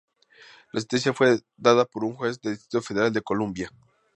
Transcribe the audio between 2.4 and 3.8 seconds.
del Distrito Federal de Columbia.